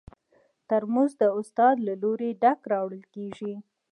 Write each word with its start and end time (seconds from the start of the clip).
ترموز 0.69 1.11
د 1.21 1.23
استاد 1.39 1.75
له 1.87 1.93
لوري 2.01 2.29
ډک 2.41 2.59
راوړل 2.71 3.03
کېږي. 3.15 3.53